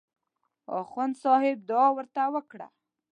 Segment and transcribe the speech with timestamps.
[0.81, 2.67] اخندصاحب دعا ورته وکړه.